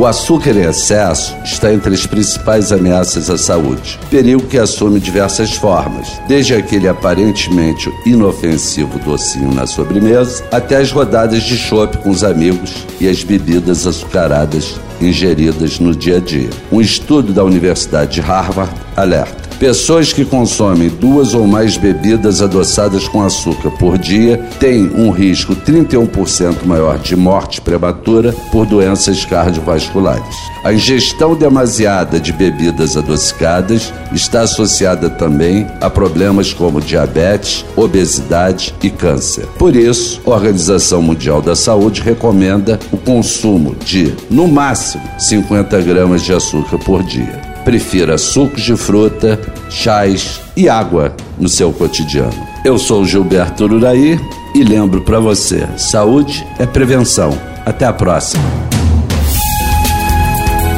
O 0.00 0.06
açúcar 0.06 0.56
em 0.56 0.62
excesso 0.62 1.36
está 1.44 1.70
entre 1.70 1.92
as 1.92 2.06
principais 2.06 2.72
ameaças 2.72 3.28
à 3.28 3.36
saúde. 3.36 4.00
Perigo 4.08 4.46
que 4.46 4.56
assume 4.56 4.98
diversas 4.98 5.52
formas, 5.52 6.08
desde 6.26 6.54
aquele 6.54 6.88
aparentemente 6.88 7.92
inofensivo 8.06 8.98
docinho 9.00 9.52
na 9.52 9.66
sobremesa, 9.66 10.42
até 10.50 10.76
as 10.76 10.90
rodadas 10.90 11.42
de 11.42 11.54
chope 11.54 11.98
com 11.98 12.08
os 12.08 12.24
amigos 12.24 12.86
e 12.98 13.06
as 13.06 13.22
bebidas 13.22 13.86
açucaradas 13.86 14.80
ingeridas 15.02 15.78
no 15.78 15.94
dia 15.94 16.16
a 16.16 16.20
dia. 16.20 16.48
Um 16.72 16.80
estudo 16.80 17.34
da 17.34 17.44
Universidade 17.44 18.14
de 18.14 18.20
Harvard 18.22 18.72
alerta 18.96 19.49
Pessoas 19.60 20.10
que 20.10 20.24
consomem 20.24 20.88
duas 20.88 21.34
ou 21.34 21.46
mais 21.46 21.76
bebidas 21.76 22.40
adoçadas 22.40 23.06
com 23.06 23.22
açúcar 23.22 23.70
por 23.72 23.98
dia 23.98 24.38
têm 24.58 24.90
um 24.96 25.10
risco 25.10 25.54
31% 25.54 26.64
maior 26.64 26.98
de 26.98 27.14
morte 27.14 27.60
prematura 27.60 28.32
por 28.50 28.64
doenças 28.64 29.22
cardiovasculares. 29.26 30.34
A 30.64 30.72
ingestão 30.72 31.36
demasiada 31.36 32.18
de 32.18 32.32
bebidas 32.32 32.96
adocicadas 32.96 33.92
está 34.14 34.40
associada 34.40 35.10
também 35.10 35.66
a 35.78 35.90
problemas 35.90 36.54
como 36.54 36.80
diabetes, 36.80 37.62
obesidade 37.76 38.74
e 38.82 38.88
câncer. 38.88 39.44
Por 39.58 39.76
isso, 39.76 40.22
a 40.24 40.30
Organização 40.30 41.02
Mundial 41.02 41.42
da 41.42 41.54
Saúde 41.54 42.00
recomenda 42.00 42.80
o 42.90 42.96
consumo 42.96 43.76
de, 43.84 44.14
no 44.30 44.48
máximo, 44.48 45.04
50 45.18 45.82
gramas 45.82 46.22
de 46.22 46.32
açúcar 46.32 46.78
por 46.78 47.02
dia. 47.02 47.49
Prefira 47.70 48.18
sucos 48.18 48.62
de 48.62 48.76
fruta, 48.76 49.38
chás 49.70 50.40
e 50.56 50.68
água 50.68 51.14
no 51.38 51.48
seu 51.48 51.72
cotidiano. 51.72 52.34
Eu 52.64 52.76
sou 52.76 53.04
Gilberto 53.04 53.64
Uraí 53.64 54.18
e 54.56 54.64
lembro 54.64 55.02
para 55.02 55.20
você: 55.20 55.68
saúde 55.76 56.44
é 56.58 56.66
prevenção. 56.66 57.30
Até 57.64 57.84
a 57.86 57.92
próxima. 57.92 58.42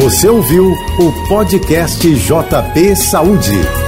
Você 0.00 0.28
ouviu 0.28 0.70
o 1.00 1.28
podcast 1.28 2.08
JB 2.08 2.94
Saúde. 2.94 3.85